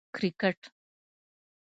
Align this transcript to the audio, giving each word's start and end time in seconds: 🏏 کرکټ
🏏 0.17 0.31
کرکټ 0.41 0.59